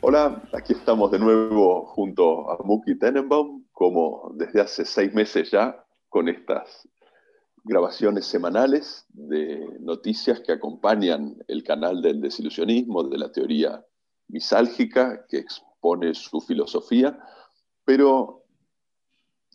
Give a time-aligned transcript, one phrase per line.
[0.00, 5.84] Hola, aquí estamos de nuevo junto a Muki Tenenbaum, como desde hace seis meses ya,
[6.08, 6.88] con estas
[7.64, 13.84] grabaciones semanales de noticias que acompañan el canal del desilusionismo, de la teoría
[14.28, 17.18] misálgica, que expone su filosofía,
[17.84, 18.44] pero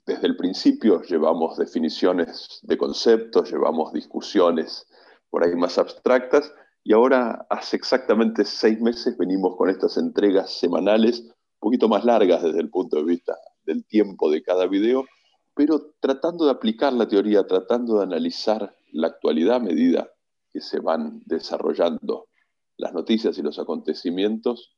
[0.05, 4.87] desde el principio llevamos definiciones de conceptos, llevamos discusiones
[5.29, 6.53] por ahí más abstractas,
[6.83, 12.41] y ahora hace exactamente seis meses venimos con estas entregas semanales, un poquito más largas
[12.41, 15.03] desde el punto de vista del tiempo de cada video,
[15.57, 20.07] pero tratando de aplicar la teoría, tratando de analizar la actualidad a medida
[20.53, 22.27] que se van desarrollando
[22.77, 24.75] las noticias y los acontecimientos,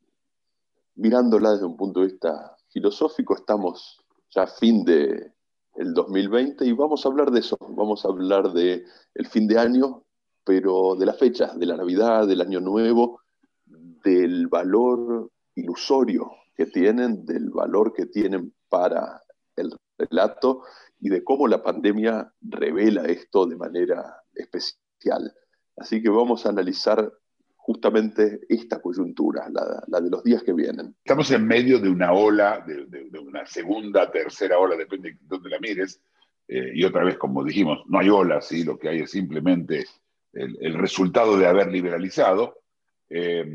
[0.95, 4.00] mirándola desde un punto de vista filosófico, estamos
[4.34, 5.34] ya a fin de
[5.76, 9.59] el 2020 y vamos a hablar de eso, vamos a hablar de el fin de
[9.59, 10.03] año,
[10.46, 13.22] pero de las fechas, de la Navidad, del Año Nuevo,
[13.66, 19.22] del valor ilusorio que tienen, del valor que tienen para
[19.58, 20.64] el relato
[21.00, 25.33] y de cómo la pandemia revela esto de manera especial.
[25.78, 27.11] Así que vamos a analizar
[27.56, 30.95] justamente esta coyuntura, la, la de los días que vienen.
[31.03, 35.17] Estamos en medio de una ola, de, de- de una segunda, tercera ola, depende de
[35.22, 36.02] dónde la mires.
[36.47, 38.63] eh, y otra vez, como dijimos, no hay ola, ¿sí?
[38.63, 39.86] lo que hay es simplemente
[40.34, 42.61] el, el resultado de haber liberalizado.
[43.09, 43.45] eh,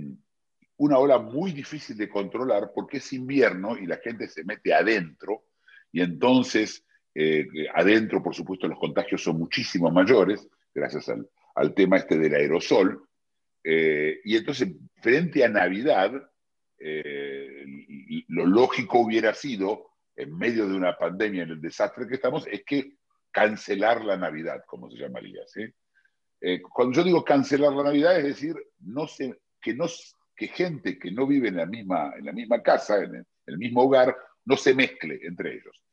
[0.77, 5.45] una ola muy difícil de controlar porque es invierno y la gente se mete adentro
[5.95, 12.19] y entonces eh, adentro, por supuesto, los contagios son muchísimo mayores gracias al, tema este
[12.19, 13.09] del aerosol.
[13.63, 14.71] Eh, y entonces,
[15.01, 16.13] frente a Navidad,
[16.81, 17.65] eh,
[18.27, 22.65] lo lógico hubiera sido, en medio de una pandemia, en el desastre que estamos, es
[22.65, 22.97] que
[23.31, 25.43] cancelar la Navidad, como se llamaría.
[25.47, 25.73] ¿sí?
[26.73, 28.57] Cuando yo digo cancelar la Navidad, es decir,
[29.61, 29.87] que, no,
[30.35, 33.83] que gente que no vive en la misma, en la misma casa, en el mismo
[33.83, 35.84] hogar, no se mezcle entre ellos.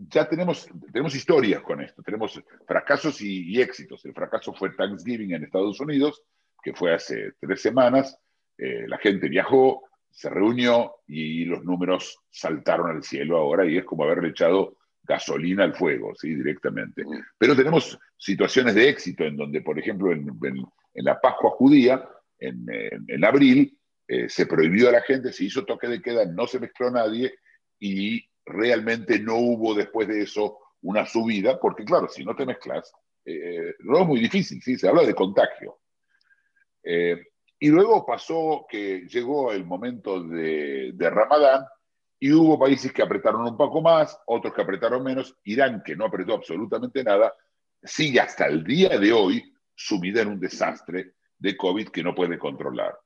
[0.00, 4.04] Ya tenemos, tenemos historias con esto, tenemos fracasos y, y éxitos.
[4.04, 6.22] El fracaso fue Thanksgiving en Estados Unidos,
[6.62, 8.16] que fue hace tres semanas.
[8.56, 13.84] Eh, la gente viajó, se reunió y los números saltaron al cielo ahora y es
[13.84, 16.34] como haberle echado gasolina al fuego, ¿sí?
[16.34, 17.02] directamente.
[17.36, 22.08] Pero tenemos situaciones de éxito en donde, por ejemplo, en, en, en la Pascua judía,
[22.38, 22.66] en,
[23.08, 23.76] en abril,
[24.06, 27.34] eh, se prohibió a la gente, se hizo toque de queda, no se mezcló nadie
[27.78, 32.92] y realmente no hubo después de eso una subida, porque claro, si no te mezclas,
[33.24, 34.76] eh, no es muy difícil, ¿sí?
[34.76, 35.80] se habla de contagio.
[36.82, 37.16] Eh,
[37.58, 41.66] y luego pasó que llegó el momento de, de, Ramadán
[42.20, 45.36] y hubo países que apretaron un poco más, otros que apretaron menos.
[45.44, 47.34] Irán, que no apretó absolutamente nada,
[47.82, 52.38] sigue hasta el día de hoy sumida en un desastre de COVID que no puede
[52.38, 52.98] controlar.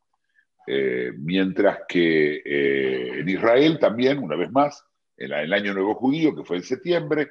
[0.67, 4.85] Eh, mientras que eh, en Israel también, una vez más,
[5.17, 7.31] el año nuevo judío, que fue en septiembre,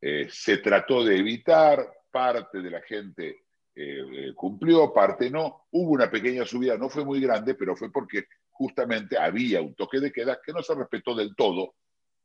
[0.00, 5.66] eh, se trató de evitar, parte de la gente eh, cumplió, parte no.
[5.70, 10.00] Hubo una pequeña subida, no fue muy grande, pero fue porque justamente había un toque
[10.00, 11.74] de queda que no se respetó del todo,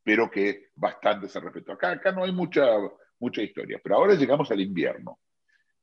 [0.04, 1.74] pero que bastante se respetó.
[1.74, 2.66] Acá, acá no hay mucha,
[3.20, 5.20] mucha historia, pero ahora llegamos al invierno.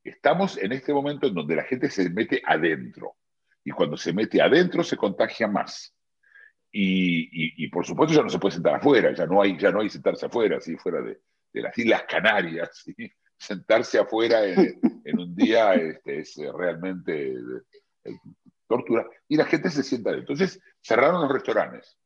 [0.02, 3.16] Estamos en este momento en donde la gente se mete adentro,
[3.64, 5.94] y cuando se mete adentro se contagia más.
[6.74, 9.90] Y, por supuesto ya no se puede sentar afuera, ya no hay, ya no hay
[9.90, 11.20] sentarse afuera, fuera de,
[11.52, 12.84] de las Islas Canarias,
[13.36, 17.34] sentarse afuera en, un día este, es realmente
[18.04, 18.16] eh,
[18.66, 20.12] tortura, y la gente se sienta.
[20.12, 21.98] Entonces cerraron los restaurantes,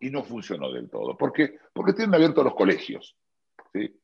[0.00, 1.16] y no funcionó del todo.
[1.16, 1.56] ¿Por qué?
[1.72, 3.16] Porque tienen abiertos los colegios.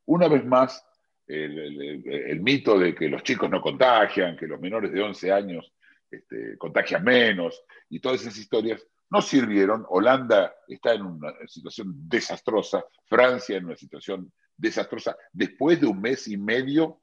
[0.07, 0.85] Una vez más,
[1.27, 5.73] el, mito de que los chicos no contagian, que los menores de 11 años
[6.11, 9.85] este, contagian menos, y todas esas historias, no sirvieron.
[9.89, 16.29] Holanda está en una situación desastrosa, Francia en una situación desastrosa, después de un mes
[16.29, 17.01] y medio,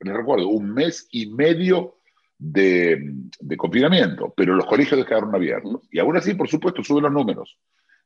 [0.00, 1.98] les recuerdo, un mes y medio
[2.38, 3.00] de,
[3.56, 5.80] confinamiento, pero los colegios quedaron abiertos.
[5.90, 7.58] Y aún así, por supuesto, suben los números.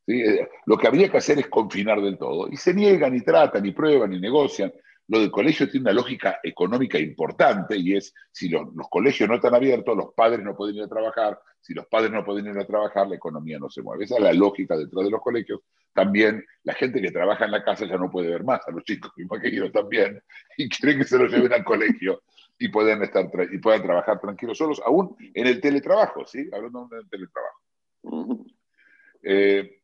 [0.07, 0.23] ¿sí?
[0.67, 2.49] Lo que habría que hacer es confinar del todo.
[2.51, 4.73] Y se niegan, y tratan, y prueban, y negocian.
[5.09, 9.37] Lo del colegio tiene una lógica económica importante y es, si los, los, colegios no
[9.37, 12.59] están abiertos, los padres no pueden ir a trabajar, si los padres no pueden ir
[12.59, 14.05] a trabajar, la economía no se mueve.
[14.05, 15.61] Esa es la lógica detrás de los colegios.
[15.95, 18.85] También la gente que trabaja en la casa ya no puede ver más a los
[18.85, 20.23] chicos, imagino también,
[20.57, 22.23] y quieren que se los lleven al colegio.
[22.59, 26.49] y pueden, estar y puedan trabajar tranquilos solos, aún en el teletrabajo, ¿sí?
[26.53, 27.59] Hablando del teletrabajo.
[29.23, 29.81] Eh,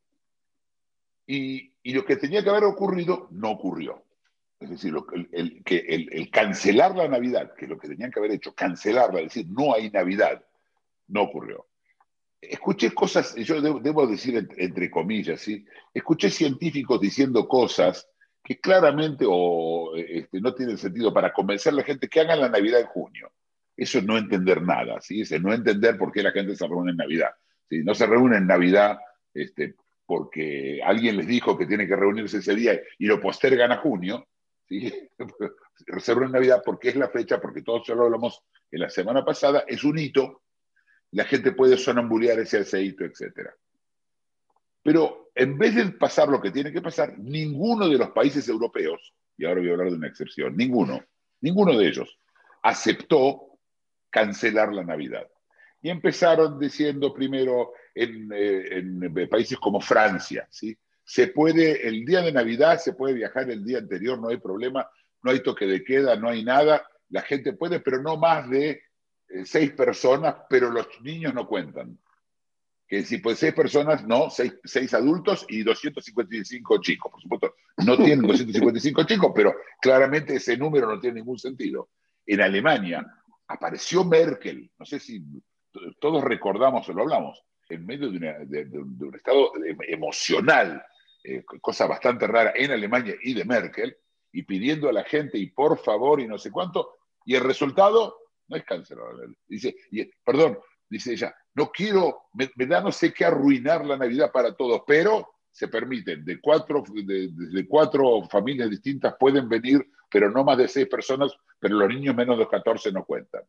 [1.27, 4.04] y, y, lo que tenía que haber ocurrido no ocurrió.
[4.61, 8.11] Es decir, lo, el, que el, el, cancelar la Navidad, que es lo que tenían
[8.11, 10.43] que haber hecho, cancelarla, decir, no hay Navidad,
[11.09, 11.67] no ocurrió.
[12.41, 15.65] Escuché cosas, yo debo, decir entre, comillas, ¿sí?
[15.93, 18.09] escuché científicos diciendo cosas
[18.43, 22.51] que claramente o, este, no tienen sentido para convencer a la gente que hagan la
[22.51, 23.33] Navidad en junio.
[23.77, 25.23] Eso es no entender nada, ¿sí?
[25.23, 27.31] es no entender por qué la gente se reúne en Navidad.
[27.69, 27.83] ¿sí?
[27.83, 28.99] No se reúne en Navidad
[29.33, 29.75] este,
[30.07, 34.29] porque alguien les dijo que tiene que reunirse ese día y lo postergan a junio.
[34.69, 34.93] ¿Sí?
[35.79, 39.65] en Navidad porque es la fecha, porque todos ya lo hablamos en la semana pasada,
[39.67, 40.43] es un hito,
[41.13, 43.55] la gente puede sonambulear ese aceite, etcétera.
[44.83, 49.15] Pero en vez de pasar lo que tiene que pasar, ninguno de los países europeos,
[49.37, 51.03] y ahora voy a hablar de una excepción, ninguno,
[51.41, 52.19] ninguno de ellos
[52.63, 53.59] aceptó
[54.11, 55.29] cancelar la Navidad.
[55.83, 60.77] Y empezaron diciendo primero en, eh, en países como Francia, ¿sí?
[61.05, 64.89] Se puede, el día de Navidad se puede viajar el día anterior, no hay problema,
[65.23, 68.83] no hay toque de queda, no hay nada, la gente puede, pero no más de
[69.29, 71.99] eh, seis personas, pero los niños no cuentan
[72.87, 77.13] que si pues seis personas, no, seis, seis, adultos y 255 chicos.
[77.13, 81.91] Por supuesto, no tienen 255 chicos, pero claramente ese número no tiene ningún sentido.
[82.27, 83.07] En Alemania
[83.49, 85.23] apareció Merkel, no sé si
[85.99, 89.53] todos recordamos o lo hablamos, en medio de, una, de, de, de un estado
[89.89, 90.85] emocional,
[91.25, 93.97] eh, cosa bastante rara en Alemania y de Merkel,
[94.31, 98.19] y pidiendo a la gente y por favor y no sé cuánto, y el resultado
[98.49, 98.99] no es cáncer.
[99.47, 99.75] Dice,
[100.25, 104.83] perdón, dice ella, no quiero, me, da no sé qué arruinar la Navidad para todos,
[104.87, 110.69] pero se permiten, de cuatro, de, cuatro familias distintas pueden venir, pero no más de
[110.69, 113.43] seis personas, pero los niños menos de 14 no cuentan.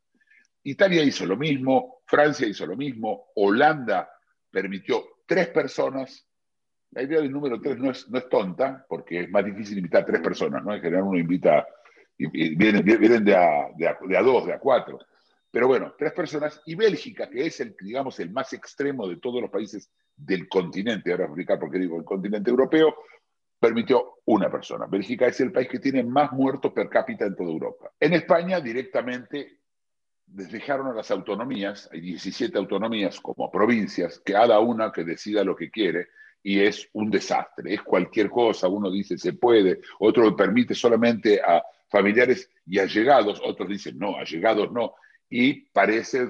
[0.63, 4.09] Italia hizo lo mismo, Francia hizo lo mismo, Holanda
[4.51, 6.24] permitió tres personas.
[6.95, 10.03] La idea del número tres no es, no es tonta, porque es más difícil invitar
[10.03, 10.73] a tres personas, ¿no?
[10.73, 11.67] En general uno invita,
[12.17, 14.99] y, vienen, vienen de, a, de, a, de a dos, de a cuatro.
[15.51, 16.61] Pero bueno, tres personas.
[16.65, 21.11] Y Bélgica, que es el, digamos, el más extremo de todos los países del continente,
[21.11, 22.95] ahora explicar por qué digo el continente europeo,
[23.59, 24.85] permitió una persona.
[24.85, 27.91] Bélgica es el país que tiene más muertos per cápita en toda Europa.
[27.99, 29.59] En España directamente
[30.25, 35.69] dejaron a las autonomías, hay 17 autonomías como provincias, cada una que decida lo que
[35.69, 36.07] quiere,
[36.47, 41.63] y es un desastre, es cualquier cosa, uno dice se puede, otro permite solamente a
[41.89, 44.93] familiares y allegados, otros dicen no, allegados no,
[45.27, 46.27] y parece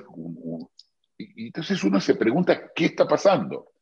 [1.17, 3.73] entonces uno se pregunta qué está pasando.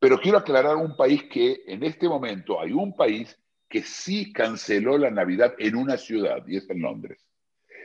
[0.00, 3.38] Pero quiero aclarar un país que en este momento hay un país
[3.68, 7.24] que sí canceló la Navidad en una ciudad y es en Londres.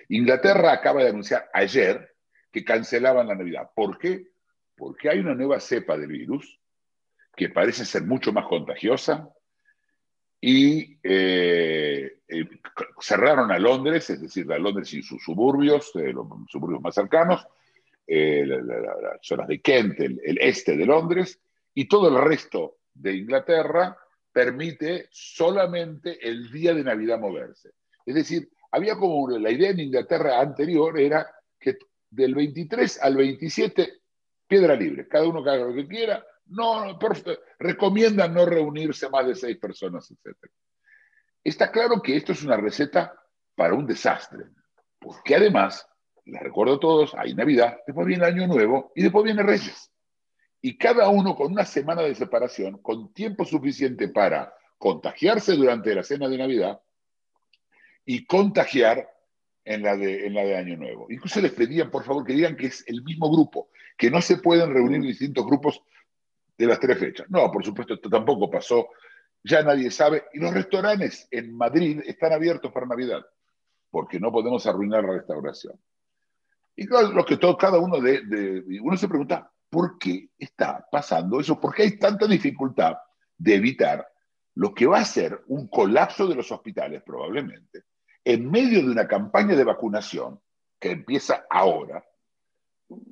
[0.10, 2.16] Inglaterra acaba de anunciar ayer
[2.52, 3.70] que cancelaban la Navidad.
[3.76, 4.30] ¿Por qué?
[4.76, 6.60] Porque hay una nueva cepa del virus
[7.36, 9.30] que parece ser mucho más contagiosa
[10.40, 12.50] y eh, eh,
[13.00, 17.48] cerraron a Londres, es decir, a Londres y sus suburbios, eh, los suburbios más cercanos,
[18.06, 21.40] eh, las la, la, zonas de Kent, el, el, este de Londres,
[21.74, 23.98] y todo el resto de Inglaterra
[24.32, 27.72] permite solamente el día de Navidad moverse.
[28.06, 31.26] Es decir, había como la idea en Inglaterra anterior era
[31.60, 31.78] que
[32.10, 33.94] del 23 al 27,
[34.48, 37.18] piedra libre, cada uno que haga lo que quiera, no, por,
[37.60, 40.38] recomiendan no reunirse más de seis personas, etc.
[41.44, 43.14] Está claro que esto es una receta
[43.56, 44.46] para un desastre,
[45.00, 45.88] porque además,
[46.26, 49.92] les recuerdo a todos, hay Navidad, después viene Año Nuevo y después viene Reyes.
[50.62, 56.04] Y cada uno con una semana de separación, con tiempo suficiente para contagiarse durante la
[56.04, 56.82] cena de Navidad
[58.06, 59.10] y contagiar
[59.66, 61.08] en la, de, en la de Año Nuevo.
[61.10, 64.38] Incluso les pedían, por favor, que digan que es el mismo grupo, que no se
[64.38, 65.82] pueden reunir distintos grupos
[66.58, 67.30] de las tres fechas.
[67.30, 68.90] No, por supuesto, esto tampoco pasó,
[69.44, 70.26] ya nadie sabe.
[70.34, 73.26] Y los restaurantes en Madrid están abiertos para Navidad,
[73.90, 75.80] porque no podemos arruinar la restauración.
[76.76, 81.40] Y claro, lo que todo, cada uno de, uno se pregunta, ¿por qué está pasando
[81.40, 81.60] eso?
[81.60, 82.98] ¿Por qué hay tanta dificultad
[83.38, 84.08] de evitar
[84.56, 87.84] lo que va a ser un colapso de los hospitales probablemente,
[88.24, 90.40] en medio de una campaña de vacunación
[90.80, 92.04] que empieza ahora,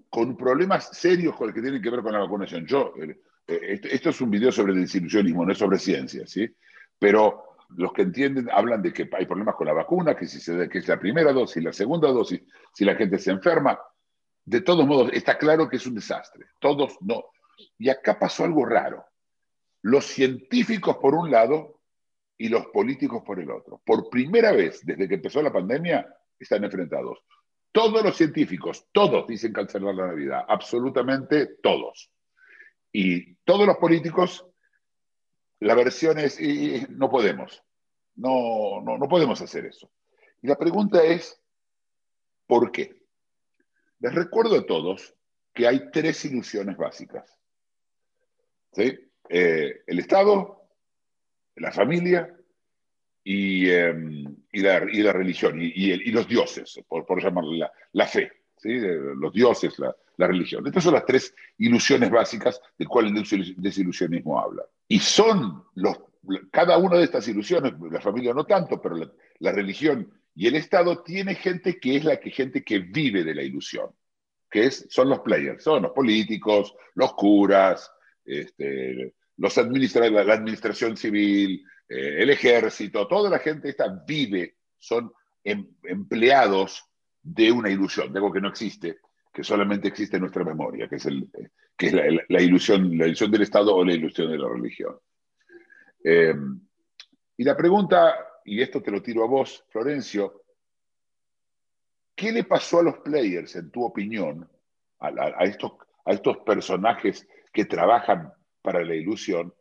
[0.09, 2.65] con problemas serios con el que tienen que ver con la vacunación.
[2.65, 6.49] Yo, eh, esto es un video sobre desilusionismo, no es sobre ciencia, ¿sí?
[6.97, 10.77] Pero los que entienden hablan de que hay problemas con la vacuna, que si que
[10.77, 12.41] es la primera dosis, la segunda dosis,
[12.73, 13.79] si la gente se enferma.
[14.43, 16.47] De todos modos, está claro que es un desastre.
[16.59, 17.25] Todos no.
[17.77, 19.05] Y acá pasó algo raro.
[19.83, 21.81] Los científicos por un lado
[22.37, 23.81] y los políticos por el otro.
[23.85, 26.07] Por primera vez desde que empezó la pandemia,
[26.39, 27.19] están enfrentados.
[27.71, 32.11] Todos los científicos, todos dicen cancelar la Navidad, absolutamente todos.
[32.91, 34.45] Y todos los políticos,
[35.59, 37.63] la versión es, y, no podemos,
[38.15, 39.89] no, no, no podemos hacer eso.
[40.41, 41.41] Y la pregunta es,
[42.47, 43.01] ¿por qué?
[43.99, 45.15] Les recuerdo a todos
[45.53, 47.37] que hay tres ilusiones básicas.
[48.73, 48.97] ¿Sí?
[49.29, 50.67] Eh, el Estado,
[51.55, 52.35] la familia
[53.23, 54.20] y, em,
[54.51, 58.69] y, la, y la, religión, y, los dioses, por, por llamarla la, fe, ¿sí?
[58.79, 60.65] los dioses, la, la, religión.
[60.67, 64.63] Estas son las tres ilusiones básicas de cuales el desilusionismo habla.
[64.87, 65.99] Y son los,
[66.51, 68.97] cada una de estas ilusiones, la familia no tanto, pero
[69.39, 73.35] la, religión y el Estado tiene gente que es la que gente que vive de
[73.35, 73.89] la ilusión,
[74.49, 77.91] que es, son los players, son los políticos, los curas,
[78.25, 85.11] este, los administra la administración civil, eh, el ejército, toda la gente esta vive, son
[85.43, 86.85] em, empleados
[87.21, 88.99] de una ilusión, de algo que no existe,
[89.33, 91.29] que solamente existe en nuestra memoria, que es, el,
[91.77, 94.97] que es la, ilusión, la ilusión del Estado o la ilusión de la religión.
[96.01, 96.33] Eh,
[97.35, 100.45] y la pregunta, y esto te lo tiro a vos, Florencio,
[102.15, 104.49] ¿qué le pasó a los players, en tu opinión,
[104.99, 105.73] a, estos,
[106.05, 108.31] a estos personajes que trabajan
[108.61, 109.53] para la ilusión,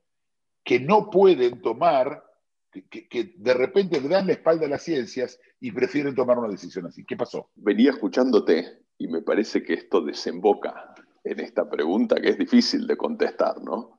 [0.70, 2.22] que no pueden tomar,
[2.70, 6.86] que, de repente le dan la espalda a las ciencias y prefieren tomar una decisión
[6.86, 7.04] así.
[7.04, 7.50] ¿Qué pasó?
[7.56, 12.96] Venía escuchándote y me parece que esto desemboca en esta pregunta que es difícil de
[12.96, 13.98] contestar, ¿no?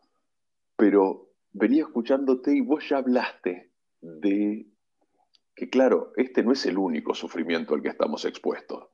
[0.78, 4.66] Pero venía escuchándote y vos ya hablaste de
[5.54, 8.88] que, claro, este no es el único sufrimiento al que estamos expuestos.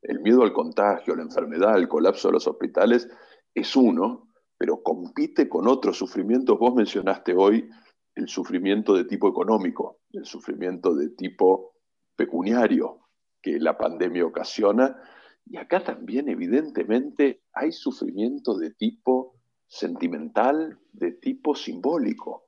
[0.00, 3.06] El miedo al contagio, la enfermedad, el colapso de los hospitales
[3.54, 4.27] es uno,
[4.58, 6.58] pero compite con otros sufrimientos.
[6.58, 7.70] Vos mencionaste hoy
[8.14, 11.72] el sufrimiento de tipo económico, el sufrimiento de tipo
[12.16, 12.98] pecuniario
[13.40, 14.96] que la pandemia ocasiona.
[15.46, 19.36] Y acá también, evidentemente, hay sufrimiento de tipo
[19.68, 22.44] sentimental, de tipo simbólico.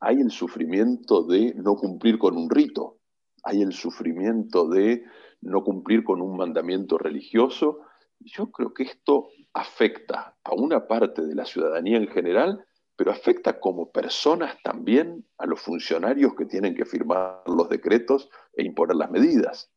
[0.00, 2.98] Hay el sufrimiento de no cumplir con un rito,
[3.44, 5.04] hay el sufrimiento de
[5.42, 7.80] no cumplir con un mandamiento religioso.
[8.24, 12.64] Yo creo que esto afecta a una parte de la ciudadanía en general,
[12.96, 18.64] pero afecta como personas también a los funcionarios que tienen que firmar los decretos e
[18.64, 19.70] imponer las medidas.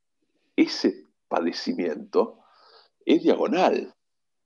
[0.56, 2.40] Ese padecimiento
[3.06, 3.94] es diagonal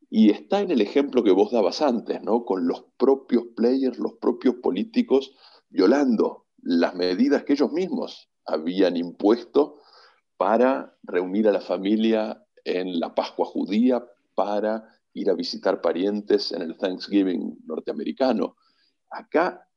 [0.10, 2.44] y está en el ejemplo que vos dabas antes, ¿no?
[2.44, 5.36] Con los propios players, los propios políticos
[5.70, 9.80] violando las medidas que ellos mismos habían impuesto
[10.38, 16.62] para reunir a la familia en la Pascua judía, para ir a visitar parientes en
[16.62, 18.56] el Thanksgiving norteamericano.
[19.10, 19.68] Acá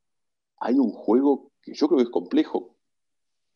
[0.59, 2.77] hay un juego que yo creo que es complejo,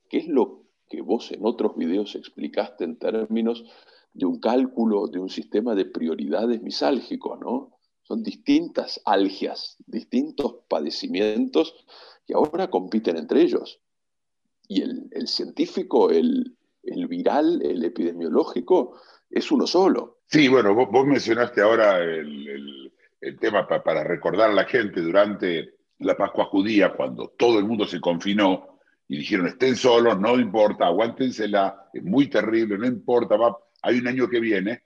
[0.09, 3.65] que es lo que vos en otros videos explicaste en términos
[4.13, 7.79] de un cálculo, de un sistema de prioridades misálgico, ¿no?
[8.03, 11.75] Son distintas algias, distintos padecimientos
[12.27, 13.81] que ahora compiten entre ellos.
[14.67, 18.99] Y el, científico, el, el viral, el epidemiológico,
[19.31, 20.19] es uno solo.
[20.27, 22.93] Sí, bueno, vos, mencionaste ahora el,
[23.41, 28.01] tema para recordar a la gente durante la Pascua judía, cuando todo el mundo se
[28.01, 33.37] confinó y dijeron, estén solos, no importa, aguántensela, es muy terrible, no importa,
[33.83, 34.83] hay un año que viene.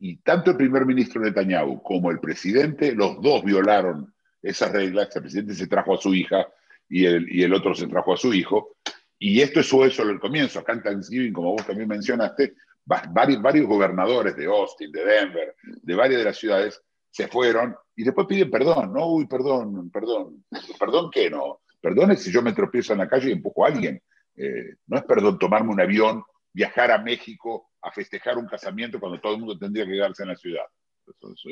[0.00, 5.14] Y tanto el primer ministro Netanyahu como el presidente, los dos violaron esas reglas.
[5.14, 6.46] El presidente se trajo a su hija
[6.88, 8.76] y el, y el otro se trajo a su hijo.
[9.18, 10.60] Y esto es solo el comienzo.
[10.60, 12.54] Acá en Thanksgiving, como vos también mencionaste,
[12.88, 18.04] varios, varios gobernadores de Austin, de Denver, de varias de las ciudades, se fueron y
[18.04, 20.44] después piden perdón, no, uy, perdón, perdón,
[20.78, 23.68] perdón qué no, perdón es si yo me tropiezo en la calle y empujo a
[23.68, 24.02] alguien,
[24.36, 29.20] eh, no es perdón tomarme un avión, viajar a México a festejar un casamiento cuando
[29.20, 30.64] todo el mundo tendría que quedarse en la ciudad.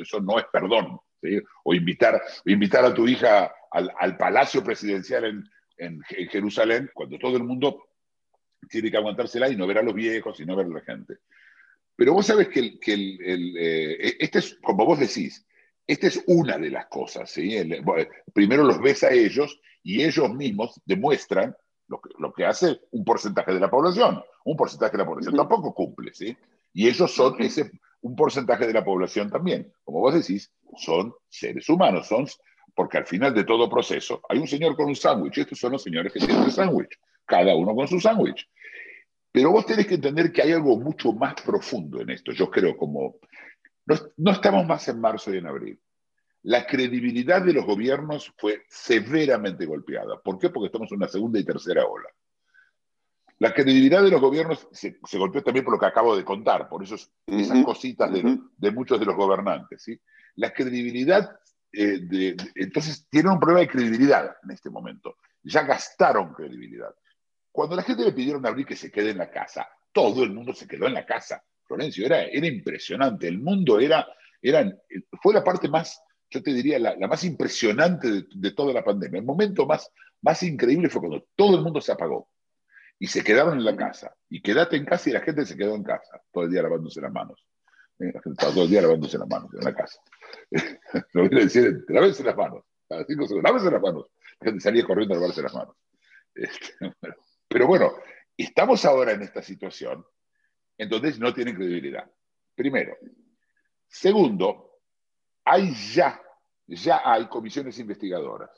[0.01, 0.99] Eso, no es perdón.
[1.63, 5.43] O invitar, invitar a tu hija al, palacio presidencial en,
[5.77, 7.86] en, Jerusalén cuando todo el mundo
[8.69, 11.17] tiene que aguantársela y no ver a los viejos y no ver a la gente.
[11.95, 15.45] Pero vos sabés que, el, eh, este es, como vos decís,
[15.85, 17.29] esta es una de las cosas.
[17.29, 17.55] ¿sí?
[18.33, 21.55] primero los ves a ellos y ellos mismos demuestran
[21.87, 24.21] lo que, lo que, hace un porcentaje de la población.
[24.45, 26.37] Un porcentaje de la población tampoco cumple, ¿sí?
[26.73, 27.71] Y ellos son ese,
[28.01, 29.73] un porcentaje de la población también.
[29.83, 32.27] Como vos decís, son seres humanos, son,
[32.75, 35.83] porque al final de todo proceso hay un señor con un sándwich, estos son los
[35.83, 38.47] señores que tienen el sándwich cada uno con su sándwich.
[39.31, 42.31] Pero vos tenés que entender que hay algo mucho más profundo en esto.
[42.31, 43.19] Yo creo como...
[44.17, 45.79] No, estamos más en marzo y en abril.
[46.43, 50.19] La credibilidad de los gobiernos fue severamente golpeada.
[50.19, 50.49] ¿Por qué?
[50.49, 52.09] Porque estamos en una segunda y tercera ola.
[53.39, 56.67] La credibilidad de los gobiernos se, se, golpeó también por lo que acabo de contar,
[56.67, 58.49] por esos, esas cositas de, uh -huh.
[58.57, 59.83] de, muchos de los gobernantes.
[59.83, 60.01] ¿sí?
[60.35, 61.39] La credibilidad,
[61.71, 65.17] eh, de, de, entonces tienen un problema de credibilidad en este momento.
[65.43, 66.93] Ya gastaron credibilidad.
[67.57, 70.53] Cuando la gente le pidieron abrir que se quede en la casa, todo el mundo
[70.53, 71.43] se quedó en la casa.
[71.63, 73.27] Florencio, era, era impresionante.
[73.27, 74.05] El mundo era,
[74.39, 74.71] era,
[75.23, 75.99] fue la parte más,
[76.29, 79.17] yo te diría, la, la más impresionante de, de, toda la pandemia.
[79.17, 82.29] El momento más, más increíble fue cuando todo el mundo se apagó
[82.99, 84.15] y se quedaron en la casa.
[84.29, 87.01] Y quédate en casa y la gente se quedó en casa, todo el día lavándose
[87.01, 87.43] las manos.
[87.97, 89.99] La gente estaba todo el día lavándose las manos en la casa.
[91.13, 92.65] Lo voy a decir, lavarse las manos.
[92.87, 94.11] Cada cinco segundos, lávense las manos.
[94.41, 95.75] La gente salía corriendo a lavarse las manos.
[96.35, 96.73] Este,
[97.47, 97.93] pero bueno,
[98.35, 100.05] estamos ahora en esta situación
[100.77, 102.09] en donde no tienen credibilidad.
[102.55, 102.97] Primero.
[103.87, 104.79] Segundo,
[105.45, 106.21] hay ya,
[106.67, 108.51] ya hay comisiones investigadoras.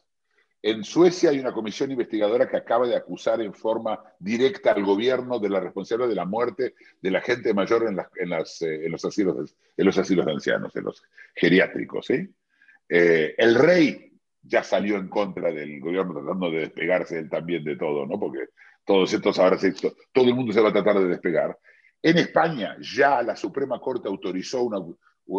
[0.61, 5.39] En Suecia hay una comisión investigadora que acaba de acusar en forma directa al gobierno
[5.39, 8.85] de la responsabilidad de la muerte de la gente mayor en, las, en, las, eh,
[8.85, 11.01] en los, asilos, en los asilos de ancianos, en los
[11.33, 12.07] geriátricos.
[12.07, 12.27] ¿sí?
[12.89, 17.77] Eh, el rey ya salió en contra del gobierno tratando de despegarse él también de
[17.77, 18.19] todo, ¿no?
[18.19, 18.49] porque
[18.89, 21.55] todos estos ahora se, todo el mundo se va a tratar de despegar.
[22.01, 24.67] En España ya la Suprema Corte autorizó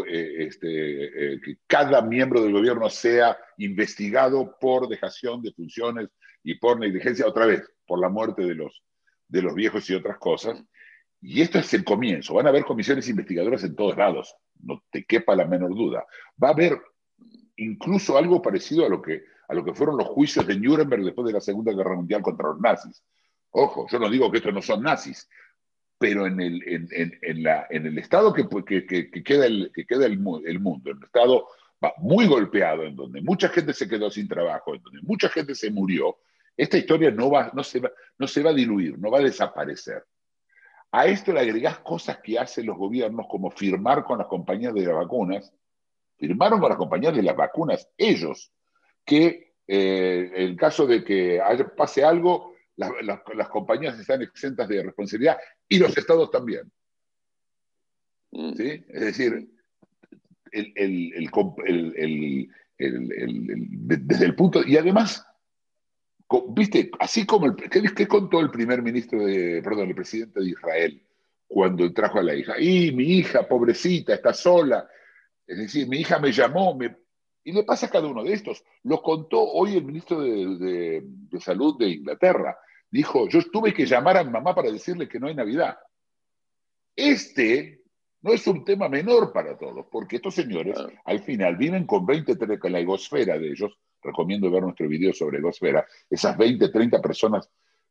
[0.07, 6.11] eh, este, eh, que cada miembro del gobierno sea investigado por dejación de funciones
[6.45, 8.85] y por negligencia, otra vez, por la muerte de los,
[9.27, 10.63] de los viejos y otras cosas.
[11.21, 12.35] Y esto es el comienzo.
[12.35, 16.07] Van a haber comisiones investigadoras en todos lados, no te quepa la menor duda.
[16.41, 16.81] Va a haber
[17.57, 21.27] incluso algo parecido a lo que, a lo que fueron los juicios de Nuremberg después
[21.27, 23.03] de la Segunda Guerra Mundial contra los nazis.
[23.51, 25.29] Ojo, yo no digo que estos no son nazis,
[25.99, 29.85] pero en el, en, en, en, el estado que, que, que, que queda, el, que
[29.85, 30.13] queda el,
[30.47, 31.49] el, mundo, en un estado
[31.99, 35.71] muy golpeado, en donde mucha gente se quedó sin trabajo, en donde mucha gente se
[35.71, 36.19] murió,
[36.57, 39.23] esta historia no, va, no, se va, no se va a diluir, no va a
[39.23, 40.05] desaparecer.
[40.93, 44.83] A esto le agregás cosas que hacen los gobiernos, como firmar con las compañías de
[44.83, 45.53] las vacunas,
[46.19, 48.53] firmaron con las compañías de las vacunas ellos,
[49.05, 51.41] que eh, en caso de que
[51.77, 52.50] pase algo,
[52.81, 55.39] las, las, las, compañías están exentas de responsabilidad
[55.69, 56.71] y los estados también.
[58.33, 58.55] Mm.
[58.55, 58.85] ¿Sí?
[58.89, 59.51] Es decir,
[60.53, 65.27] el, el, desde el punto, y además,
[66.49, 70.51] viste, así como el, ¿qué, ¿qué, contó el primer ministro de, perdón, el presidente de
[70.51, 71.03] Israel
[71.47, 72.59] cuando trajo a la hija?
[72.59, 74.89] Y mi hija, pobrecita, está sola.
[75.47, 76.97] Es decir, mi hija me llamó, me,
[77.45, 78.65] y le pasa a cada uno de estos.
[78.85, 82.57] Lo contó hoy el ministro de, de, de Salud de Inglaterra
[82.91, 85.79] dijo, yo tuve que llamar a mi mamá para decirle que no hay Navidad.
[86.97, 87.81] Este
[88.23, 92.37] no es un tema menor para todos, porque estos señores al final viven con 20,
[92.37, 97.49] 30, la egosfera de ellos, recomiendo ver nuestro video sobre egosfera, esas 20, 30 personas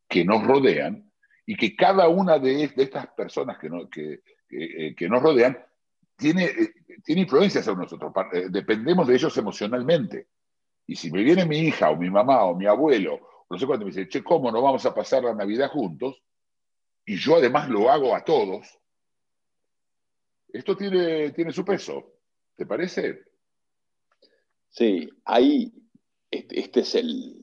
[0.08, 1.10] que nos rodean
[1.46, 5.58] y que cada una de, de estas personas que, no, que, que, que, nos rodean
[6.16, 6.50] tiene,
[7.04, 8.12] tiene influencia sobre nosotros,
[8.50, 10.28] dependemos de ellos emocionalmente.
[10.86, 13.84] Y si me viene mi hija o mi mamá o mi abuelo no sé cuándo
[13.84, 16.22] me dice, che, ¿cómo no vamos a pasar la Navidad juntos?
[17.04, 18.78] Y yo además lo hago a todos.
[20.52, 22.12] Esto tiene, tiene su peso,
[22.54, 23.24] ¿te parece?
[24.68, 25.72] Sí, hay,
[26.30, 27.42] este, este es el,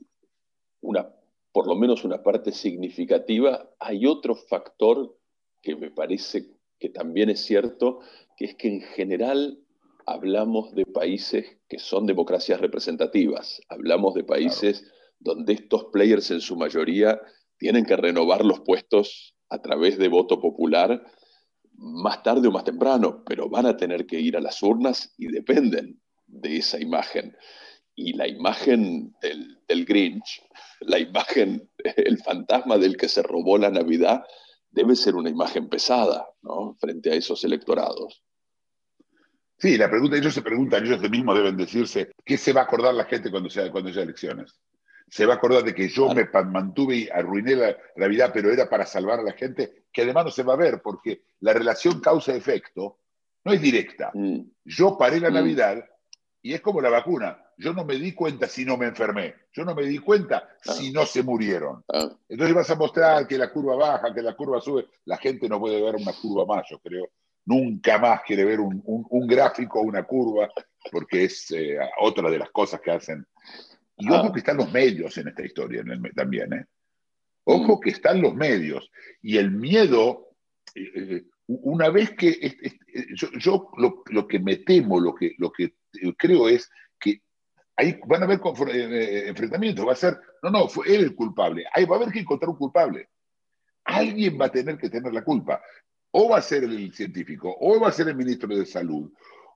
[0.79, 1.09] una,
[1.51, 3.69] por lo menos una parte significativa.
[3.77, 5.17] Hay otro factor
[5.61, 7.99] que me parece que también es cierto,
[8.37, 9.59] que es que en general
[10.05, 16.41] hablamos de países que son democracias representativas, hablamos de países claro donde estos players en
[16.41, 17.19] su mayoría
[17.57, 21.03] tienen que renovar los puestos a través de voto popular
[21.77, 25.27] más tarde o más temprano, pero van a tener que ir a las urnas y
[25.27, 27.35] dependen de esa imagen.
[27.95, 30.43] Y la imagen del, Grinch,
[30.81, 34.23] la imagen, el fantasma del que se robó la Navidad,
[34.69, 36.75] debe ser una imagen pesada, ¿no?
[36.79, 38.23] Frente a esos electorados.
[39.59, 42.93] Sí, la pregunta, ellos se preguntan, ellos mismos deben decirse, ¿qué se va a acordar
[42.93, 44.59] la gente cuando sea, cuando haya elecciones?
[45.09, 48.51] Se va a acordar de que yo me mantuve y arruiné la, la, vida, pero
[48.51, 51.53] era para salvar a la gente, que además no se va a ver, porque la
[51.53, 52.99] relación causa-efecto
[53.45, 54.11] no es directa.
[54.13, 54.41] Mm.
[54.65, 55.33] Yo paré la mm.
[55.33, 55.85] Navidad
[56.41, 57.41] y es como la vacuna.
[57.57, 59.33] Yo no me di cuenta si no me enfermé.
[59.51, 60.73] Yo no me di cuenta ah.
[60.73, 61.83] si no se murieron.
[61.91, 62.09] Ah.
[62.29, 64.87] Entonces vas a mostrar que la curva baja, que la curva sube.
[65.05, 67.09] La gente no puede ver una curva más, yo creo.
[67.45, 70.49] Nunca más quiere ver un, un, un gráfico, una curva,
[70.91, 73.25] porque es eh, otra de las cosas que hacen
[73.97, 76.65] y ojo que están los medios en esta historia en el, también, ¿eh?
[77.45, 78.91] Ojo que están los medios.
[79.21, 80.35] Y el miedo,
[80.75, 82.57] eh, eh una vez que es,
[83.15, 85.75] yo, yo lo, lo, que me temo, lo que, lo que
[86.17, 87.21] creo es que
[87.77, 91.65] ahí van a haber eh, enfrentamientos, va a ser, no, no, fue él el culpable,
[91.73, 93.09] ahí va a haber que encontrar un culpable.
[93.85, 95.61] alguien va a tener que tener la culpa.
[96.11, 99.11] O va a ser el científico, o va a ser el ministro de Salud,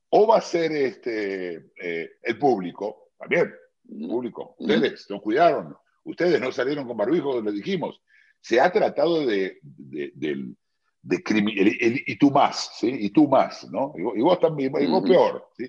[0.10, 3.54] o va a ser este, eh, el público, también,
[4.00, 4.56] público.
[4.58, 8.02] Ustedes no cuidaron, ustedes no salieron con barbijo, le dijimos.
[8.40, 10.56] Se ha tratado de, de, de,
[11.04, 12.90] y tú más, ¿sí?
[12.90, 13.94] Y tú más, ¿no?
[13.96, 15.66] Y vos, también, y vos peor, ¿sí?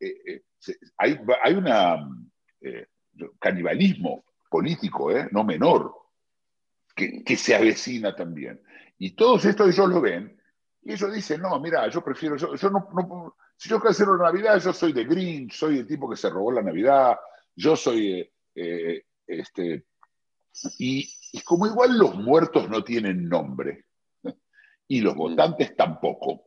[0.00, 0.42] Eh, eh,
[0.96, 2.32] hay, hay un
[3.38, 5.94] canibalismo político, no menor,
[6.94, 8.62] que, que, se avecina también.
[8.98, 10.40] Y todos estos ellos lo ven
[10.82, 14.24] y ellos dicen, no, mira, yo prefiero, yo, yo no, no, si yo cancelo la
[14.24, 17.18] Navidad, yo soy de Grinch, soy el tipo que se robó la Navidad,
[17.54, 19.84] yo soy, eh, eh, este,
[20.78, 23.86] y, y, como igual los muertos no tienen nombre,
[24.88, 26.44] y los votantes tampoco,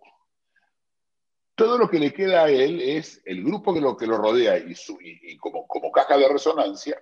[1.56, 4.58] todo lo que le queda a él es el grupo que lo, que lo rodea
[4.58, 7.02] y, su, y, como, como caja de resonancia,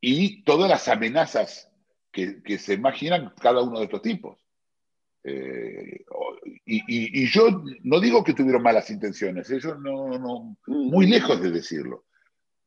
[0.00, 1.70] y todas las amenazas
[2.10, 4.38] que, que se imaginan cada uno de estos tipos.
[5.24, 6.04] Eh,
[6.66, 11.50] y, y, yo no digo que tuvieron malas intenciones, ellos no, no, muy lejos de
[11.50, 12.06] decirlo.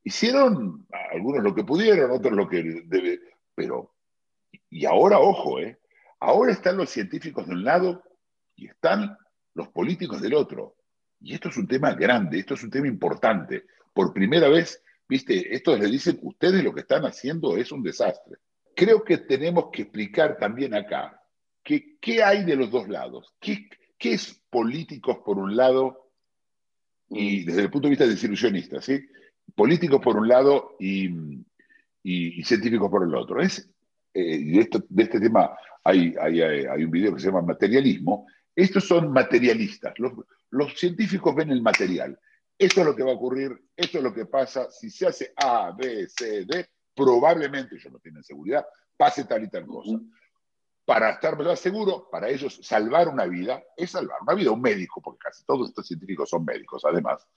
[0.06, 3.20] Hicieron algunos lo que pudieron, otros lo que debe,
[3.54, 3.96] pero,
[4.70, 5.80] y ahora, ojo, eh,
[6.22, 8.02] ahora están los científicos de un lado
[8.56, 9.18] y están
[9.54, 10.78] los políticos del otro.
[11.20, 13.66] Y esto es un tema grande, esto es un tema importante.
[13.94, 18.38] Por primera vez, viste, esto les dicen, ustedes lo que están haciendo es un desastre.
[18.74, 21.20] Creo que tenemos que explicar también acá
[21.66, 23.34] ¿qué hay de los dos lados?
[23.40, 26.12] ¿Qué, ¿Qué, es políticos por un lado
[27.10, 27.46] y mm.
[27.46, 29.04] desde el punto de vista desilusionista, ¿sí?
[29.54, 31.10] Políticos por un lado y,
[32.04, 33.42] y, científicos por el otro.
[33.42, 33.70] Es,
[34.14, 35.52] eh, de, este tema
[35.84, 38.28] hay, hay, hay, un video que se llama Materialismo.
[38.56, 39.94] Estos son materialistas.
[39.98, 40.14] Los,
[40.50, 42.20] los científicos ven el material.
[42.58, 44.72] Esto es lo que va a ocurrir, esto es lo que pasa.
[44.72, 48.66] Si se hace A, B, C, D, probablemente, ellos no tienen seguridad,
[48.98, 50.00] pase tal y tal cosa
[50.86, 55.02] para estar más seguro, para ellos salvar una vida es salvar una vida, un médico,
[55.02, 57.28] porque casi todos estos científicos son médicos además.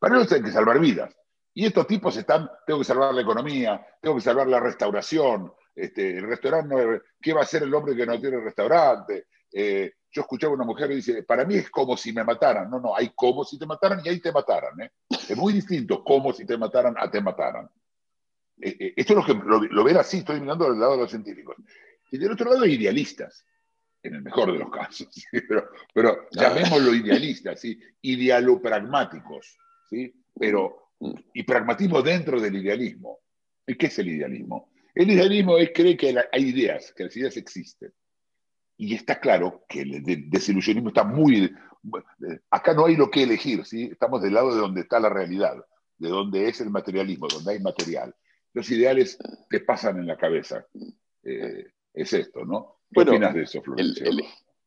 [0.00, 1.14] Para ellos tienen que salvar vidas.
[1.54, 6.18] Y estos tipos están, tengo que salvar la economía, tengo que salvar la restauración, este,
[6.18, 9.26] el restaurante, ¿qué va a hacer el hombre que no tiene restaurante?
[9.52, 12.70] Eh, yo escuchaba a una mujer que dice, para mí es como si me mataran.
[12.70, 14.80] No, no, hay como si te mataran y ahí te mataran.
[14.80, 14.90] ¿eh?
[15.10, 17.68] Es muy distinto como si te mataran a te mataran.
[18.60, 21.10] Eh, esto es lo que lo, lo ven así, estoy mirando del lado de los
[21.10, 21.56] científicos.
[22.10, 23.44] Y del otro lado, idealistas,
[24.02, 25.08] en el mejor de los casos,
[25.48, 27.80] pero, pero llamémoslo idealistas, ¿sí?
[28.02, 29.56] idealopragmáticos,
[29.88, 30.14] ¿sí?
[30.38, 33.20] pero, y pragmatismo dentro del idealismo.
[33.66, 34.70] ¿Y qué es el idealismo?
[34.94, 37.92] El idealismo es creer que hay ideas, que las ideas existen.
[38.76, 41.52] Y está claro que el desilusionismo está muy...
[42.50, 43.84] Acá no hay lo que elegir, ¿sí?
[43.92, 45.64] estamos del lado de donde está la realidad,
[45.98, 48.14] de donde es el materialismo, donde hay material.
[48.52, 49.18] Los ideales
[49.50, 50.66] te pasan en la cabeza.
[51.22, 52.80] Eh, es esto, ¿no?
[52.90, 54.06] ¿Qué opinas de eso, Florencia?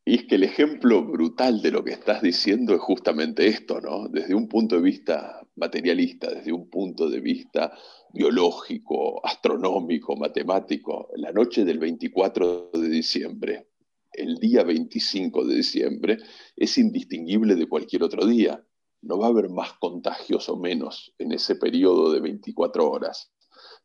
[0.07, 4.07] Y es que el ejemplo brutal de lo que estás diciendo es justamente esto, ¿no?
[4.07, 7.77] Desde un punto de vista materialista, desde un punto de vista
[8.13, 13.67] biológico, astronómico, matemático, la noche del 24 de diciembre,
[14.13, 16.17] el día 25 de diciembre,
[16.55, 18.65] es indistinguible de cualquier otro día.
[19.01, 23.33] No va a haber más contagios o menos en ese periodo de 24 horas.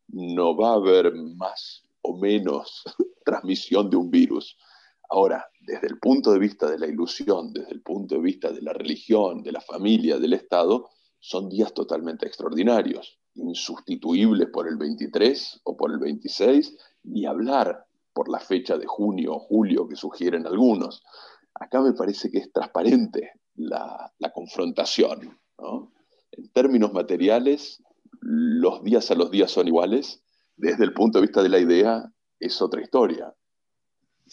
[0.06, 2.84] No va a haber más o menos
[3.24, 4.56] transmisión de un virus.
[5.08, 8.62] Ahora, desde el punto de vista de la ilusión, desde el punto de vista de
[8.62, 10.88] la religión, de la familia, del Estado,
[11.20, 18.28] son días totalmente extraordinarios, insustituibles por el 23 o por el 26, ni hablar por
[18.28, 21.02] la fecha de junio o julio que sugieren algunos.
[21.54, 25.38] Acá me parece que es transparente la, confrontación.
[26.32, 27.82] En términos materiales,
[28.20, 30.22] los días a los días son iguales,
[30.56, 33.34] desde el punto de vista de la idea, es otra historia.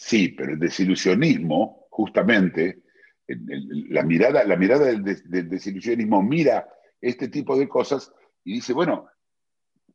[0.00, 2.84] Sí, pero el desilusionismo, justamente,
[3.28, 6.66] la mirada, la mirada del, desilusionismo mira
[7.02, 8.10] este tipo de cosas
[8.42, 9.10] y dice, bueno,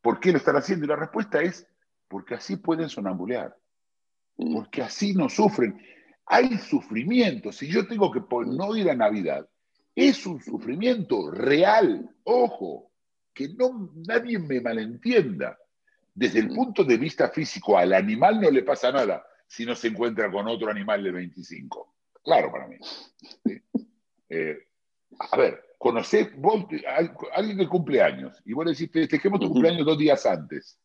[0.02, 0.86] ¿por qué lo están haciendo?
[0.86, 1.68] Y la respuesta es,
[2.08, 3.58] porque así pueden sonambulear,
[4.38, 4.54] mm.
[4.54, 5.82] porque así no sufren.
[6.28, 7.52] Hay sufrimiento.
[7.52, 9.50] Si yo tengo que no ir a Navidad,
[9.96, 12.08] es un sufrimiento real.
[12.26, 12.92] Ojo,
[13.34, 15.58] que no, nadie me malentienda.
[16.14, 19.88] Desde el punto de vista físico, al animal no le pasa nada si no se
[19.88, 21.96] encuentra con otro animal de 25.
[22.24, 22.78] Claro para mí.
[24.30, 24.58] Eh,
[25.20, 26.66] a ver, conocés vos
[27.34, 30.80] alguien que cumple años y vos decís, festejemos tu cumpleaños dos días antes.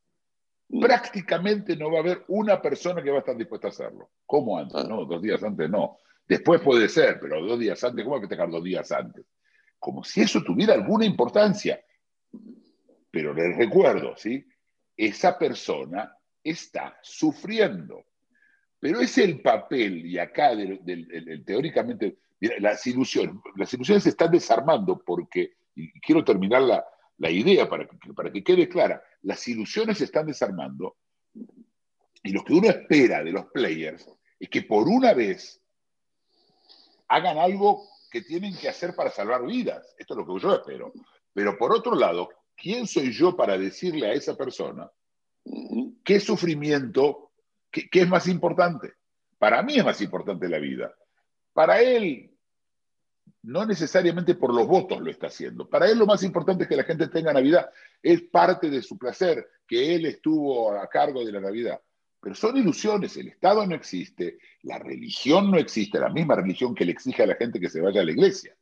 [0.80, 4.10] Prácticamente no va a haber una persona que va a estar dispuesta a hacerlo.
[4.26, 4.76] ¿Cómo antes?
[4.76, 4.86] Ah.
[4.88, 5.98] No, dos días antes no.
[6.28, 9.26] Después puede ser, pero dos días antes, ¿cómo va a festejar dos días antes?
[9.78, 11.82] Como si eso tuviera alguna importancia.
[13.10, 14.46] Pero les recuerdo, ¿sí?
[15.00, 18.04] esa persona está sufriendo.
[18.80, 20.52] Pero es el papel, y acá
[21.44, 22.16] teóricamente,
[22.58, 26.84] las ilusiones, las ilusiones se están desarmando porque, y quiero terminar la,
[27.18, 30.96] la idea para que, para que quede clara, las ilusiones se están desarmando
[32.22, 35.62] y lo que uno espera de los players es que por una vez
[37.08, 39.94] hagan algo que tienen que hacer para salvar vidas.
[39.98, 40.92] Esto es lo que yo espero.
[41.32, 44.90] Pero por otro lado, ¿quién soy yo para decirle a esa persona
[46.04, 47.29] qué sufrimiento,
[47.70, 48.94] qué, es más importante?
[49.38, 50.94] Para mí es más importante la vida.
[51.52, 52.30] Para él,
[53.42, 55.68] no necesariamente por los votos lo está haciendo.
[55.68, 57.70] Para él lo más importante es que la gente tenga Navidad.
[58.02, 61.80] Es parte de su placer que él estuvo a cargo de la Navidad.
[62.20, 66.84] Pero son ilusiones, el Estado no existe, la religión no existe, la misma religión que
[66.84, 68.54] le exige a la gente que se vaya a la iglesia.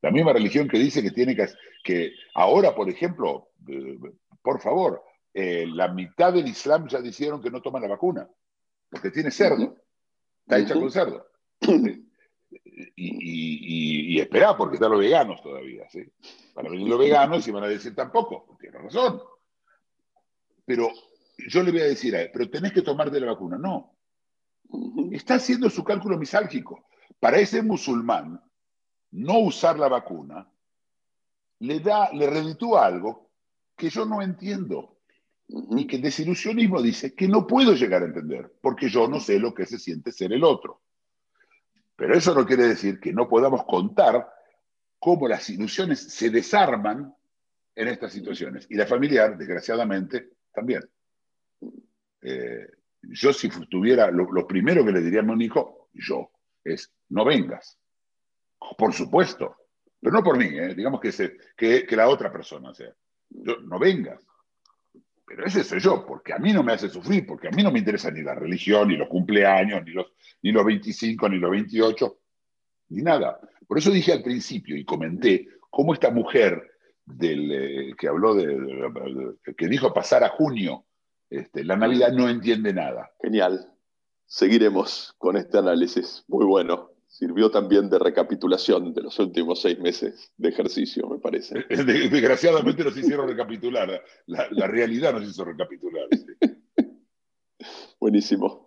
[0.00, 1.48] La misma religión que dice que tiene que...
[1.82, 3.98] que ahora, por ejemplo, eh,
[4.42, 5.02] por favor,
[5.34, 8.28] eh, la mitad del Islam ya dijeron que no toman la vacuna,
[8.90, 9.76] porque tiene cerdo,
[10.40, 11.26] está hecha con cerdo.
[12.94, 15.88] Y, y, espera, porque están los veganos todavía.
[15.88, 16.04] ¿sí?
[16.54, 19.22] Van a venir los veganos y van a decir tampoco, tiene razón.
[20.66, 20.90] Pero
[21.38, 23.56] yo le voy a decir a él, pero tenés que tomarte la vacuna.
[23.56, 23.96] No.
[25.10, 26.86] Está haciendo su cálculo misálgico.
[27.18, 28.38] Para ese musulmán,
[29.12, 30.46] no usar la vacuna
[31.60, 33.30] le da, le reditúa algo
[33.76, 34.91] que yo no entiendo.
[35.54, 39.38] Y que el desilusionismo dice que no puedo llegar a entender, porque yo no sé
[39.38, 40.80] lo que se siente ser el otro.
[41.94, 44.26] Pero eso no quiere decir que no podamos contar
[44.98, 47.14] cómo las ilusiones se desarman
[47.74, 48.66] en estas situaciones.
[48.70, 50.82] Y la familiar, desgraciadamente, también.
[52.22, 52.66] Eh,
[53.02, 56.30] yo si tuviera, lo, primero que le diría a mi hijo, yo,
[56.64, 57.78] es no vengas.
[58.78, 59.56] Por supuesto,
[60.00, 62.94] pero no por mí, eh, digamos que, que, la otra persona sea.
[63.30, 64.24] no vengas.
[65.24, 67.70] Pero ese soy yo, porque a mí no me hace sufrir, porque a mí no
[67.70, 70.06] me interesa ni la religión, ni los cumpleaños, ni los,
[70.42, 72.18] ni los 25, ni los 28,
[72.90, 73.40] ni nada.
[73.66, 76.70] Por eso dije al principio y comenté cómo esta mujer
[77.04, 80.84] del, eh, que habló de, que dijo pasar a junio
[81.32, 83.10] este, la Navidad no entiende nada.
[83.22, 83.72] Genial.
[84.26, 86.24] Seguiremos con este análisis.
[86.28, 86.91] Muy bueno.
[87.12, 91.62] Sirvió también de recapitulación de los últimos seis meses de ejercicio, me parece.
[91.68, 94.02] Desgraciadamente nos hicieron recapitular.
[94.24, 96.08] La, realidad nos hizo recapitular.
[98.00, 98.64] Buenísimo.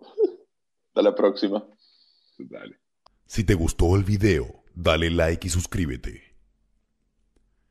[0.86, 1.66] Hasta la próxima.
[2.38, 2.78] Dale.
[3.26, 6.22] Si te gustó el video, dale like y suscríbete.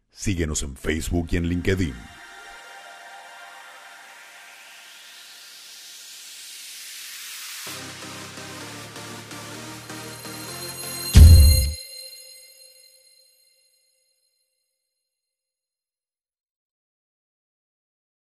[0.10, 1.96] Síguenos en Facebook y en LinkedIn.